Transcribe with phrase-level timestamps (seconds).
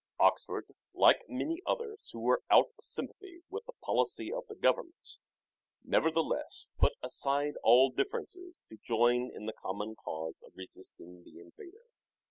[0.19, 5.19] Oxford, like many others who were out of sympathy with the policy of the government,
[5.83, 11.85] nevertheless put aside all differences to join in the common cause of resisting the invader.